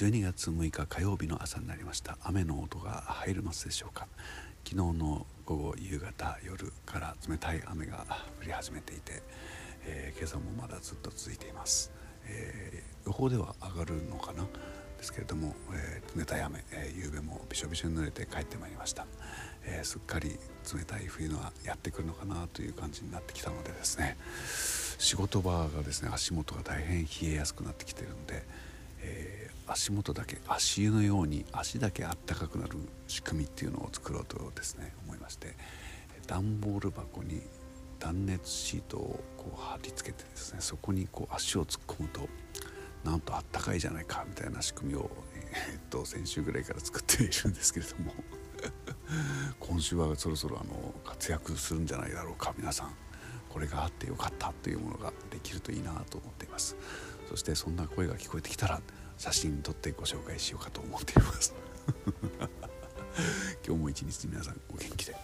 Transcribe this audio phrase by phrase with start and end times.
[0.00, 2.16] 12月6日火曜日の朝になりました。
[2.22, 4.08] 雨の音が入りますでしょうか。
[4.66, 8.06] 昨日の午後夕方夜から冷たい雨が
[8.40, 9.22] 降り始めていて、
[9.84, 11.92] えー、今朝もまだずっと続いています、
[12.24, 14.44] えー、予報では上がるのかな？
[14.96, 19.06] ですけれども、えー、冷たい雨、えー、夕べもびしょびしょに濡れて帰ってまいりました、
[19.66, 20.30] えー、すっかり
[20.74, 24.16] 冷たい冬のやってくるのかなという感じになってきたのでですね
[24.96, 28.44] 仕事場がですね足元が大変冷えやすくなってきてるんで、
[29.72, 35.54] 足元だけ足湯のように足だけあったかくなる仕組みっていうのを作ろうとですね思いまして
[36.26, 37.40] 段ボール箱に
[38.00, 42.28] 断熱シートをこう貼り付けてですねそこにこう足を突っ込むと
[43.04, 48.12] なんとあったかいじゃないかみたいな仕組みを、えー、っと先週ぐらいから作っているんですけれども
[49.60, 52.94] 今週はそろそろあの活躍するんじゃないだろうか皆さん
[53.48, 56.76] これがあってよかったというものができるといいなと思っています。
[57.30, 58.80] そしてそんな声が聞こえてきたら
[59.16, 61.54] 写真撮ってご紹介しようかと思っています。
[63.64, 65.14] 今日も一日皆さんお元気で。